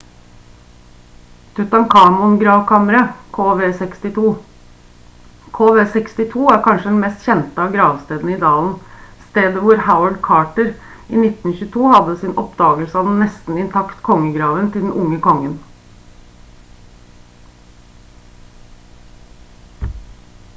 tutankhamon-gravkammeret 1.57 3.19
kv62. 3.37 4.29
kv62 5.57 6.47
er 6.53 6.63
kanskje 6.69 6.87
den 6.93 6.97
mest 7.03 7.27
kjente 7.27 7.61
av 7.67 7.75
gravstedene 7.75 8.33
i 8.37 8.39
dalen 8.45 8.73
stedet 9.27 9.59
hvor 9.67 9.85
howard 9.91 10.17
carter 10.31 10.71
i 10.73 11.21
1922 11.27 11.87
hadde 11.93 12.17
sin 12.25 12.35
oppdagelse 12.47 12.99
av 13.03 13.11
den 13.13 13.23
nesten 13.27 13.61
intakt 13.67 14.03
kongegraven 14.11 14.73
til 14.77 14.89
den 14.89 14.97
unge 15.05 15.21
kongen 15.29 15.57